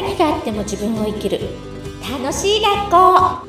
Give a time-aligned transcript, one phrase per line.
[0.00, 1.38] 何があっても自分を生きる。
[2.00, 3.46] 楽しい学校。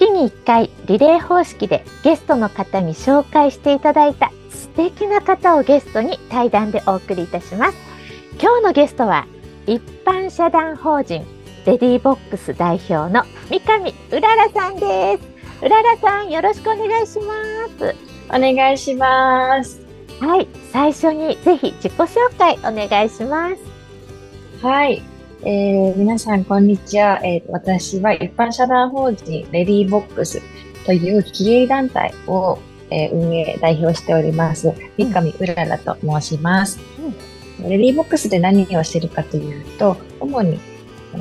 [0.00, 7.76] 月に1回リレー方式でゲストの方に紹介していただいた素敵な方をゲストに対談でお送りいたします。
[8.40, 9.28] 今日のゲストは
[9.68, 11.24] 一般社団法人
[11.66, 15.64] レディーボックス代表の三上うららさんです。
[15.64, 17.32] うららさんよろしくお願いしま
[17.78, 18.12] す。
[18.28, 19.81] お願いします
[20.22, 23.56] はい最初にぜひ自己紹介お願いします。
[24.64, 25.02] はい、
[25.42, 30.40] えー、皆さんこんにちは、えー、私は一般社団法人レディーボックス
[30.86, 32.56] という非営団体を、
[32.90, 36.78] えー、運営代表しております三上うららと申します、
[37.60, 40.60] うん、レディーボックスで何をしているかというと主に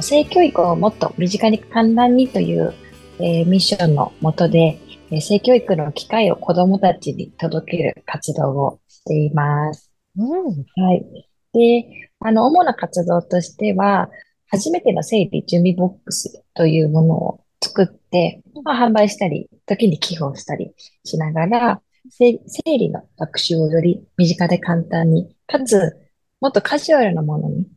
[0.02, 2.76] 性教育をもっと身近に簡単にという、
[3.18, 4.78] えー、ミッションのもとで、
[5.10, 9.92] えー、性教育の機会を子どもたちに届ける活動をしています。
[10.18, 11.30] うん、はい。
[11.54, 14.10] で、あの、主な活動としては、
[14.48, 25.98] 初めての生理準備ボックスというものを作って、まあ、販売したり、時に寄付をしたりしながら、生理の学習をより身近で簡単に、かつ、
[26.42, 27.68] もっとカジュアルなものに、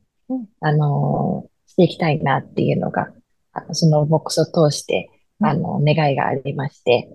[0.61, 3.13] あのしていきたいなっていうのが、
[3.53, 5.11] あのそのボックスを通して、
[5.41, 7.09] あの、願いがありまして、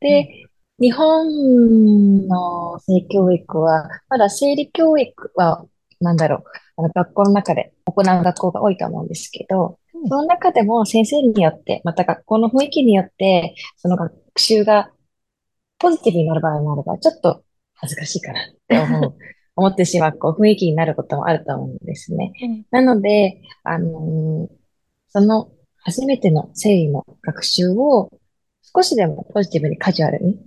[0.00, 0.46] で、
[0.78, 5.64] 日本の性教育は、まだ生理教育は、
[6.00, 6.42] なんだろう、
[6.76, 14.90] あの学校の中で行う学校が多いと思うんですけど、その中でも先生によって、また学校の雰囲気によって、その学習が
[15.78, 17.42] ポジティブになる場合もあれば、ちょっと
[17.74, 19.14] 恥ずかしいかなって思う
[19.56, 22.32] 思ってしまう、こう、雰囲気になることもあると思うんですね。
[22.42, 24.54] うん、なので、あのー、
[25.08, 28.10] その初めての生理の学習を
[28.74, 30.38] 少しでもポジティブにカジュアルに、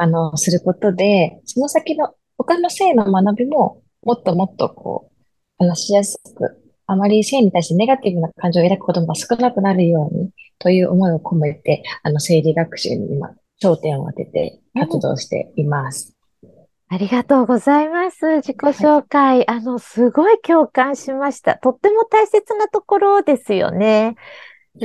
[0.00, 5.24] あの、することで、その先の他の性の学びももっともっとこう、
[5.58, 16.14] 話しやすく、あまり性に対してネガティブな感情を抱くことが少なくなるようにという思いを込めて、あの、生理学習に今、焦点を当てて活動しています。
[16.90, 18.36] ありがとうございます。
[18.36, 19.38] 自己紹介。
[19.38, 21.56] はい、あの、すごい共感しました。
[21.56, 24.14] とっても大切なところですよね。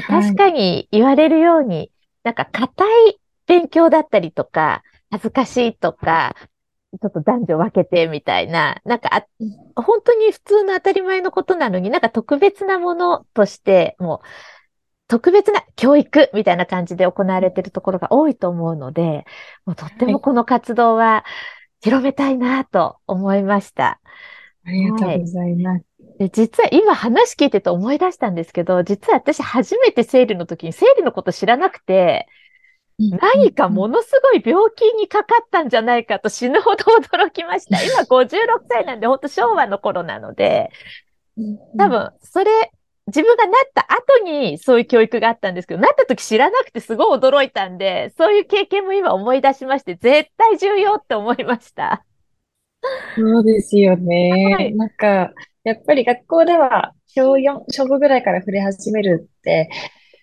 [0.07, 1.91] 確かに言われるように、
[2.23, 6.35] なんか硬い勉強だったりとか、恥ずかしいとか、
[6.99, 9.27] ちょっと男女分けてみたいな、なんか
[9.75, 14.27] 本当に普通の当たり前のことなのになんか特別なものとして、もう、
[15.07, 19.25] 特別な教育みたいな感じで行われているところが多いと思うので、
[19.65, 21.23] もうとってもこの活動は、
[21.81, 23.99] 広めたいなと思いました。
[24.65, 25.85] ありがとうございます。
[26.17, 32.27] で実は今話聞いてて思い出したんですけど、実は私初めて生理の時に生理のこと知らなくて、
[32.99, 37.81] 何かものすごい病気にかかったんじゃないかと死ぬほど驚きました。
[37.83, 40.69] 今56歳なんで、本当昭和の頃なので、
[41.77, 42.71] 多分、それ、
[43.07, 52.05] 自分がなった後にそういう教育があったんですけど、なった時知らなくてすごい驚いたんで、そういう経験も今思い出しまして、絶対重要って思いました。
[53.15, 54.55] そうですよね。
[54.55, 55.33] はい、なんか、
[55.63, 59.69] やっぱり学校では小4、小5ぐらいから触れ始めるって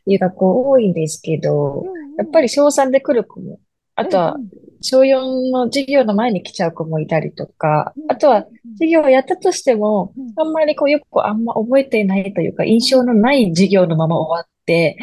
[0.06, 3.58] いう学校多いんですけど、うんうん、やっぱり小3で来る子も、
[3.94, 4.36] あとは
[4.82, 14.98] 小4の授業の前に来ちゃう子もいたりとか、あとは授業をやったとしても、あんまりこうよくあんま覚えていないというか、印象のない授業のまま終わって、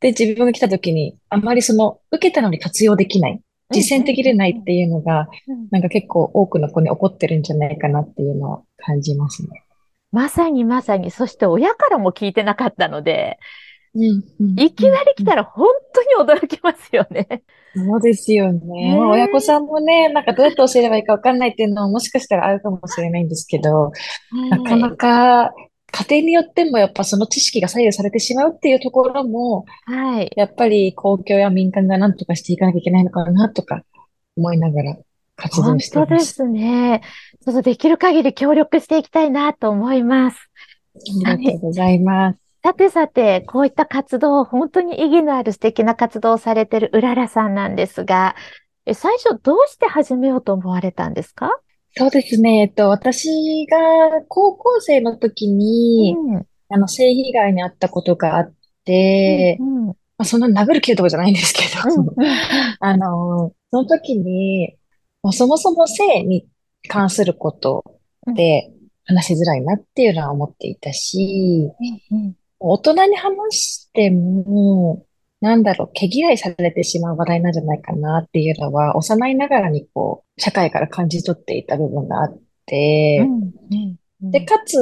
[0.00, 3.40] で、自分が来た時に、あんまりその、受けたのに活用できない、
[3.70, 5.28] 実践的でないっていうのが、
[5.70, 9.64] なんか結構多くの子に起こってるんじゃないかなっていうのを感じますね。
[10.10, 13.38] まさにまさに、そして親からも聞いてなかったので、
[14.56, 15.68] いきなり来たら本
[16.16, 17.42] 当に驚きますよね。
[17.74, 18.98] そうですよね。
[18.98, 23.92] 親子さんもね、なんかどうやって教えればいいかわかんないっていうのはもしかしたらあるかもしれないんですけど、
[24.50, 25.52] なかなか
[25.90, 30.30] 家庭によってもやっぱその知識が左右されてしまうっていうところも、はい。
[30.36, 33.82] やっぱり公共や民間が何とかしていかなきゃいけないのかなとか
[34.36, 34.96] 思いながら
[35.36, 36.08] 活動しています。
[36.10, 37.02] 本当ですね。
[37.44, 40.50] ちょっとできる限り協力していきたいなと思います。
[41.24, 42.47] ありがとうございます。
[42.64, 48.34] さてさて、こういった活動、本当に意義のある素敵な活動をされているうららさんなんですが、
[48.92, 51.52] 最初どうして始めようと思われたんですか？
[51.96, 52.60] そうですね。
[52.60, 53.28] えっと、私
[53.70, 62.06] が高校生の時に、うん、あの、性被害にあったことがあって、うんうん、まあ、そんな殴る蹴るとこじゃないんですけど、うん。
[62.08, 62.14] うん、
[62.80, 64.76] あの、その時に、
[65.32, 66.46] そもそも性に
[66.88, 67.84] 関すること
[68.34, 68.70] で
[69.04, 71.70] 話しづらいなっていうのは思っていたし、
[72.10, 75.04] うんうん大人に話しても、
[75.40, 83.26] なんだろう、毛嫌いされてしまう話題なんじゃないかなっていうのは、幼いながらにこう、社会から感じ取っていた部分があって、
[84.20, 84.76] で、かつ、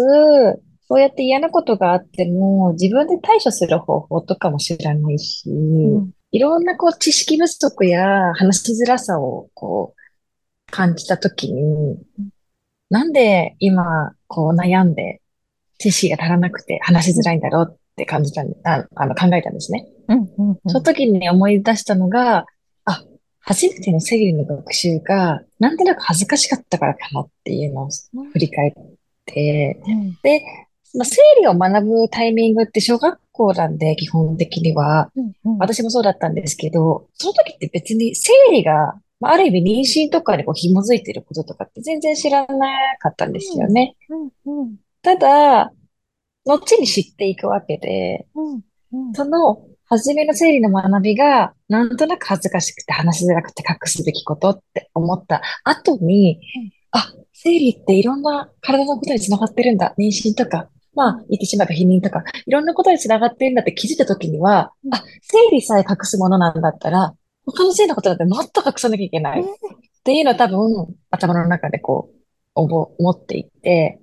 [0.88, 11.98] そうやって嫌なことがあっても、自分で対処する方法とかも知らないし、うん、いろんなこう知識不足や話しづらさをこう感じたときに、
[12.88, 15.20] なんで今こう悩んで
[15.78, 19.86] 知識が足らなくて話しづらいんだろうって感じたんああの考えたんですね。
[20.08, 22.46] うんうんうん、その時に思い出したのが、
[22.84, 23.02] あ、
[23.40, 27.88] 初めての生理の学習がなんとなく恥ずかしかったからかなっていうのを
[28.32, 28.72] 振り返っ
[29.24, 30.42] て、うん、で、
[30.94, 35.10] まあ、生理を学ぶタイミングって小学校なんで、基本的には。
[35.14, 42.68] うんうん、私もそうだったんですけど、その時って別に生理が、まあ、ある意味妊娠とかにこう紐づいてることとかって全然知らな
[42.98, 43.94] かったんですよね。
[44.44, 45.72] うんうん、ただ、
[46.44, 55.42] 後に知っていくわけで、うんうん、その、初めの生理の学びが、なんとなく恥ずかしくて話しづらくて隠すべきことって思った。
[55.62, 56.40] 後に、
[56.90, 59.94] あ、生理っていろんな体のことにつながってるんだ。
[59.96, 67.14] 妊娠とか、まあ、言ってしまえば避妊とか、いろんなことにつながってるんだって気づいたときには、あ、生理さえ隠すものなんだったら、
[67.44, 69.40] 他の性のことだってもっと隠さなきゃいけない。
[69.40, 69.44] っ
[70.02, 72.16] ていうのは多分、頭の中でこう、
[72.56, 74.00] 思っていて、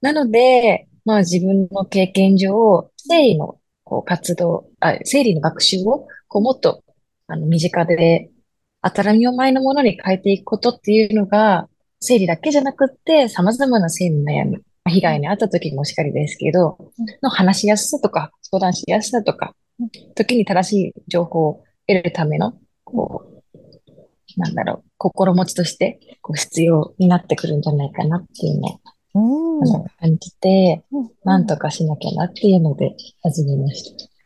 [0.00, 6.82] なので、まあ自分の経験上、生理のこう活動、あ、生理の学習を、こうもっと、
[7.28, 8.30] あの、身近で、
[8.82, 11.68] 当たり前のものに変えていくことっていうのが、
[12.00, 14.58] 生理だけじゃなくって、様々な性の悩み、
[14.88, 16.78] 被害に遭った時もしかりですけど、
[17.22, 19.54] の話しやすさとか、相談しやすさとか、
[20.14, 22.54] 時に正しい情報を得るための、
[22.84, 28.80] こう、なんだろう、心持ちとして、こう、必要になってくるんじゃないかなっていうのを、
[30.00, 30.84] 感じて、
[31.24, 34.16] なんとかしなきゃなっていうので始めました。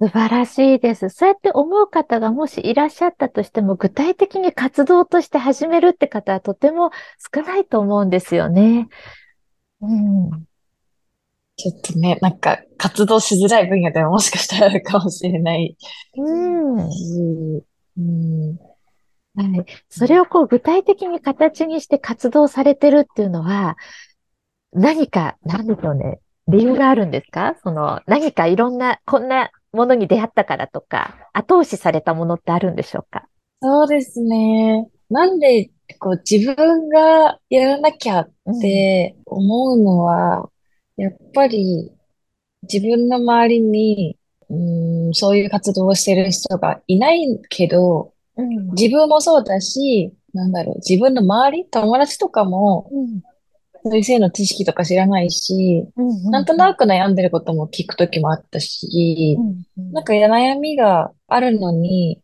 [0.00, 1.08] 素晴らしいです。
[1.08, 6.90] そうやって思う方がもしいらっしゃったとしても、具体的に活動として始めるって方はとても
[7.34, 8.88] 少ないと思うんですよね。
[9.80, 10.30] うん。
[11.56, 15.76] ちょっとね、なんか活動しづらい分野でももしかしたらあるかもしれない
[16.16, 16.92] うん。
[16.92, 17.64] し、
[17.96, 18.58] うん。
[19.36, 19.66] はい。
[19.88, 23.76] それをこう具体的に形にして活動されてるっていうのは、
[24.72, 26.20] 何か、なんでしょうね。
[26.46, 27.56] 理由があるんですか？
[27.62, 33.26] その、何かいろんな、こんなものに出会ったからとか、後押しされたものってあるんでしょうか？
[33.62, 34.88] そうですね。
[35.10, 40.50] なんで、こう、自分がやらなきゃって思うのは、
[40.96, 41.92] やっぱり
[42.62, 52.90] 自分の周りに、うん、そういう活動をしてる人がいないけど、うん、自分もそうだし、なんだろう、自分の周り、友達とかも、
[53.84, 55.86] そういう性の知識とか知らないし、
[56.30, 59.38] なんとなく悩んでることも聞くときもあったし、
[59.92, 62.20] なんか悩みがあるのに、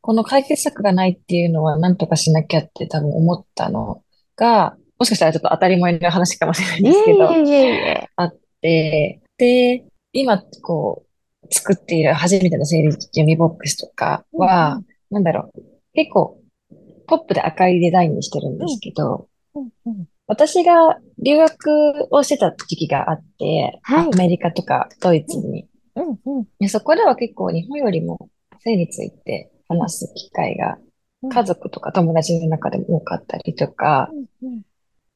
[0.00, 4.02] この解決策がないっていうのは何とかしなきゃって多分思ったの
[4.36, 7.28] が、もしかしたらちょっと当たり前の話かもしれないんですけど、
[8.16, 14.80] あって、で、今、こう、作っている初めての生理準備ボックスとかは、
[15.10, 15.62] なんだろう、
[15.94, 16.40] 結構、
[17.06, 19.28] ポップで赤いデザインにしてるんですけど、
[20.26, 30.78] 私が留学をしてた時期があって、はい、アメリカとかドイツに、うんうん、そこでは結構日本よりも性について話す機会が
[31.30, 34.10] 家族とか友達の中でも多かったりとか、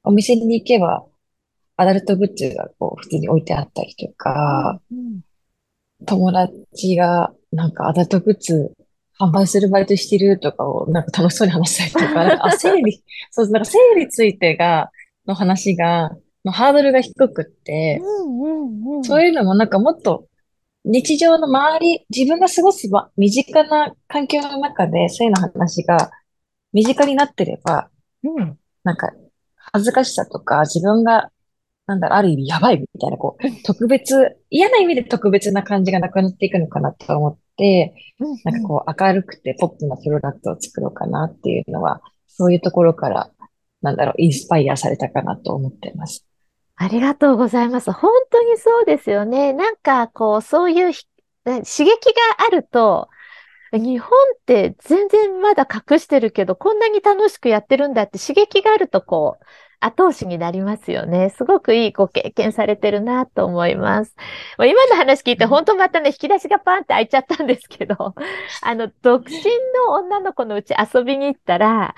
[0.05, 1.05] お店に行けば
[1.77, 4.81] アダルトグッズがこう普通に置いてあったりとか、
[6.07, 8.73] 友達がなんかアダルトグッズ
[9.21, 14.91] 販売するバイトしてるとかをなんか楽しそうに話したりとか、なんかあ、生理、そう、なんか生理についてが、
[15.27, 16.11] の話が、
[16.45, 18.01] のハードルが低くって、
[19.03, 20.27] そういうのもなんかもっと
[20.85, 26.11] 日常の周り、自分が過ごす身近な環境の中で性の話が
[26.73, 27.91] 身近になってれば、
[28.25, 29.11] うん、なんか
[29.73, 31.31] 恥ずかしさとか自分が、
[31.87, 37.39] なんだろ、ある意味やばいみたいな、こう、特別、嫌な意味で特別な感じがなくなっていくのかなと思っ
[38.45, 43.31] なんかこう明るくてポップなプロダクトを作ろうかなっていうのは、そういうところから、
[43.83, 46.27] なんだろう、インスパイアされたかなと思ってます。
[46.77, 47.93] ありがとうございます。
[47.93, 49.53] 本当にそうですよね。
[49.53, 50.93] なんか、こう、そういう
[51.45, 51.87] 刺激が
[52.47, 53.09] あると、
[53.73, 59.45] 日本って全然まだ隠してるけど、こんなに楽しくやってるんだって刺激があると、こう、
[59.81, 61.31] 後押しになりますよね。
[61.31, 64.15] すごくいいご経験されてるなと思います。
[64.59, 67.95] 今の話聞いて、本当またね、引き出しがパンって開いちゃったんですけど、
[68.63, 69.35] あの、独身
[69.89, 71.95] の女の子のうち遊びに行ったら、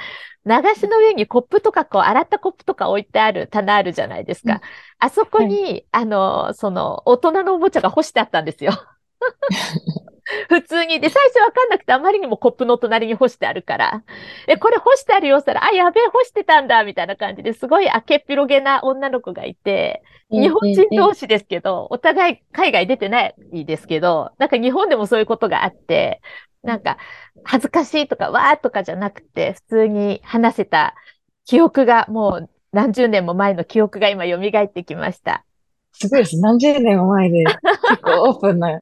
[0.47, 4.55] 流しの上にコップとかこう、洗ったコップとか置いてある棚あるじゃないですか。
[4.55, 4.61] うん、
[5.01, 8.73] あそこに、はい、あの、その、大人のおもちゃが干してあったんですよ。
[10.49, 11.01] 普通に。
[11.01, 14.03] で、最初わかんなくてあまりにもコップの隣に干してあるから。
[14.47, 26.21] え、これ干してあるよしたら、あ、やべえ、干してたんだ、みたいな感じですごい明けっぴろげな女の子がいて、日本人同士ですけど、お互い海外出てないですけど、なんか日本でもそういうことがあって、
[26.63, 26.97] なんか
[27.45, 30.95] 恥ずかしいとか、わーとかじゃなくて、普通に話せた
[31.45, 35.45] 記憶がもう何十年も前の記憶が今蘇ってきました。
[35.93, 36.41] すごいです。
[36.41, 38.81] 何十年も前で結構オープンな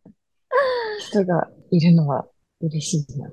[1.00, 2.26] 人がいるのは
[2.60, 3.30] 嬉しいな。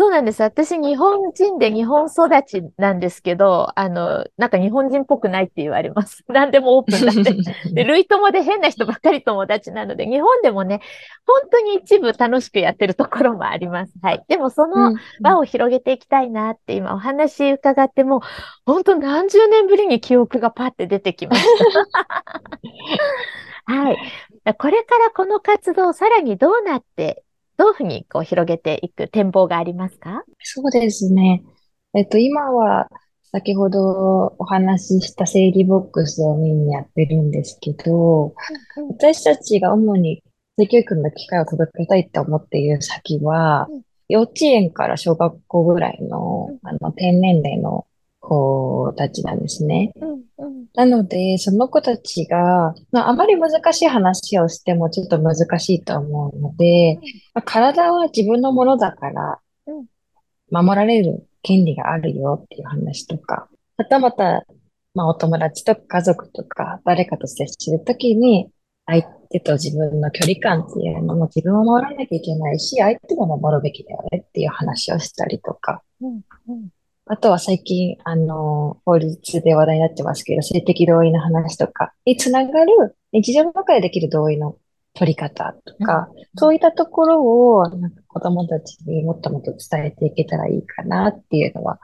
[0.00, 0.44] そうなんです。
[0.44, 6.22] 私、日本人で日本育ちなんですけど、あの、なんか日本人っぽくないって言われます。
[6.30, 7.34] 何でもオープンだって。
[7.74, 10.82] で、類友で変な人ばっかり友達なので、日本でもね、
[11.26, 13.92] 本当に一部楽しくやってるところもあります。
[14.00, 14.24] はい。
[14.28, 18.20] でも、その輪を広げていきたいなって今お話伺っても、
[18.64, 21.44] 本当何十年ぶりに記憶がパッて出てきまし
[21.96, 22.24] た。
[23.66, 23.98] はい。
[24.58, 27.24] これからこの活動、さらにどうなって
[27.58, 30.22] どういうふうにこう広げていく展望がありますか？
[30.42, 31.42] そうですね。
[31.92, 32.88] えっと、今は
[33.32, 38.34] 先ほどお話しした整理ボックスをメインにやってるんですけど、
[38.76, 40.22] うんうん、私たちが主に
[40.56, 47.86] 性教育の機会を届けたいって思っている先は、うん、幼稚園から小学校ぐらいの、あの、低年齢の
[48.28, 49.92] 子たちなんですね。
[49.96, 56.98] うんうん、なので、その子たちが、まあ、あまり難しい話をしてもちょっと難しいと思うので、
[57.34, 59.38] まあ、体は自分のものだから、
[60.50, 64.44] 守られる権利があるよっていう話とか、またまた、
[64.94, 68.50] まあ、お友達とか家族とか誰かと接するときに、
[68.84, 76.68] 相手と自分の距離感っていうのも自分を守らなきゃいけないし、相手も守るべきだよねっていう話をしたりとか、うんうん
[77.10, 84.56] あとは最近、あの、法律で話題になってますけど、性的同意の話とかにつながる日常の中でできる同意の
[84.94, 91.78] 取り方とか、うん、そういったところをなんか子供たちにもっともっと伝えていけたらいいかなっていうのは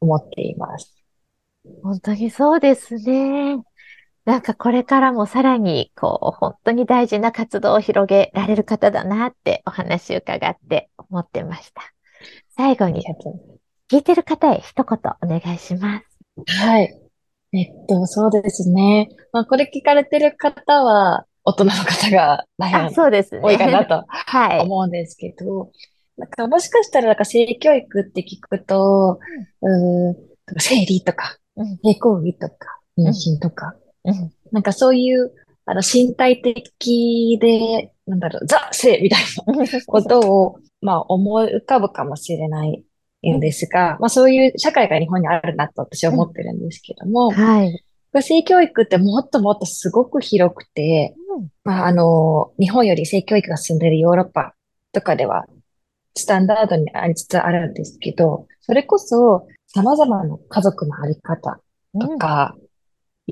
[0.00, 0.96] 思っています。
[1.82, 3.62] 本当にそうですね。
[4.24, 11.82] なんかこれからもさらに、こう、本当に大事な活動を広げられる方だなってお話伺って思ってました。
[12.56, 13.02] 最後に、
[13.90, 16.60] 聞いてる方へ一言お願いします。
[16.62, 16.96] はい。
[17.52, 19.08] えっと、そうですね。
[19.32, 23.40] まあ、これ聞かれてる方は、大人の方が大変そうですね。
[23.42, 24.04] 多いかなと
[24.62, 25.72] 思うんですけど、
[26.16, 29.18] なんかもしかしたらなんか性教育って聞くと、
[29.60, 30.16] うん、
[30.58, 31.38] 生理とか、
[31.82, 35.32] 性行為とか、妊娠とか、うん、なんかそういう、
[35.64, 42.84] あの、身体的で、なんだろう、ザ・性みたいなことを、まあ思い浮かぶかもしれない
[43.28, 47.84] んですが、まあそういう社会が日本にあるなと私は思ってるんですけども、はい。
[48.22, 54.54] 性教育ってもっともっとすごく広くて、うん、まああの、日本より性教育が進んでいるヨーロッパ
[54.92, 55.46] とかでは、
[56.16, 61.60] スタンダードにありつつあるんですけど、それこそ様々な家族のあり方
[62.00, 62.66] とか、うん、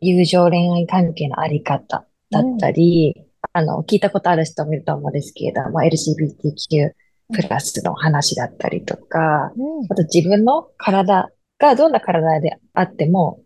[0.00, 6.92] 友情恋愛関係のあり方だったり、うん、あの、聞いたことある人もいると思うんですけれども、LGBTQ
[7.32, 13.40] プラスの話だったりとか、うん、あと自分の体がどんな体であっても、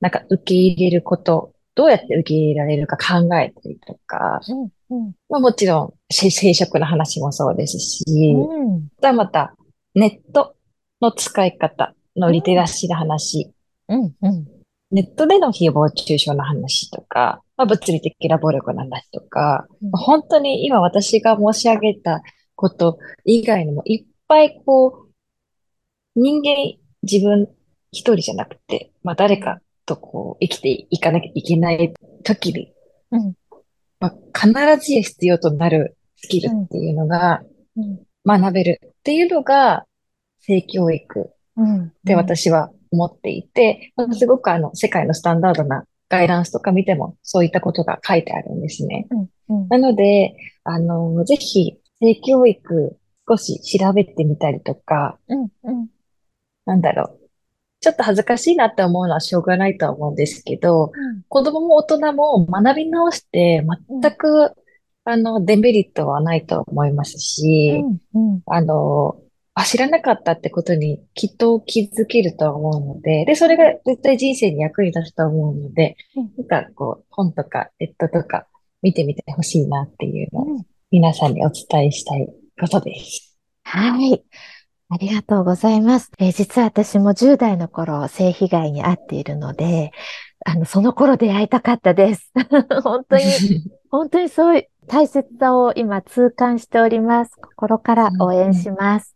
[0.00, 9.54] なんか受け入れること、どうやって受け入れられるか考えたりとか、うんうん、まあ、もちろん生殖の話もそうですし、うん、またまた
[9.94, 10.56] ネット
[11.00, 13.52] の使い方のリテラシーの話、
[13.88, 14.46] うんうん、
[14.90, 22.22] ネットでの誹謗中傷の話とか、まあ、物理的な暴力の話とか、本当に今私が申し上げた
[22.58, 25.10] こと以外にもいっぱいこう、
[26.16, 27.48] 人間自分
[27.92, 32.74] 一人じゃなくて、まあ誰かとこう生きていかなきゃいけない時に、
[33.12, 33.34] うん、
[34.00, 34.50] まあ、必
[34.84, 37.42] ずや必要となるスキルっていうのが
[38.26, 39.86] 学べるっていうのが
[40.40, 49.06] 性教育って私は思っていて、うん、すごくあの世界のスタンダードなガイダンスとか見てもそういったことが書いてあるんですね。
[49.48, 50.34] うん、なので、
[50.64, 55.88] あの、ぜひ性教育少し調べてみたりとか、うんうん、
[56.64, 57.18] なんだろう。
[57.80, 64.52] ちょっと恥ずかしいなって思うのはしょうがないとは思うんですけど、うん、子供も大人も学び直して全く、うん、
[65.04, 69.20] あの、デメリットはないと思いますし、うんうん、あの、
[69.54, 78.46] あ、知らなかったってことにきっと気づけると思うので、で、それが絶対人生に役に立つと思うので、うん、なんかこう、本とかネットとか
[78.82, 80.46] 見てみてほしいなっていうのを
[80.90, 82.28] 皆さんにお伝えしたい
[82.58, 83.36] ことです。
[83.64, 84.22] はい。
[84.90, 86.10] ありがとうございます。
[86.18, 89.92] えー、実は私も10代の頃性被害に遭っているので、
[90.46, 92.32] あの、その頃出会いたかったです。
[92.82, 93.24] 本当に、
[93.90, 97.32] 本当にそう大切さを今痛感しております。
[97.36, 99.14] 心から応援します。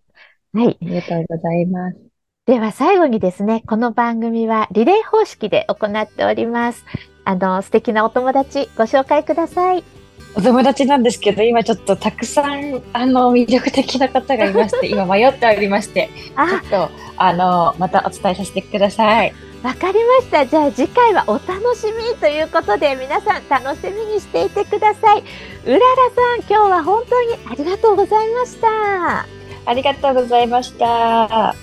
[0.52, 0.79] はい。
[0.83, 1.99] ありがとうございます。
[2.45, 6.85] では最後にですね、この番組はリレー方式で行っております。
[7.25, 10.01] あの、素敵なお友達ご紹介ください。
[10.35, 19.35] お友達なんですけど、今ちょっとたくさん、あの、魅力的な方がいまして、 今迷っておりまして、ちょあっ、と、あの、またお伝えさせてください。
[19.62, 20.45] わかりました。
[20.45, 25.23] じゃあ次回はお楽しみということで皆さん楽しみにしていてください。
[25.65, 25.81] うらら
[26.17, 29.27] さん、今日は本当にありがとうございました。
[29.65, 31.55] ありがとうございました。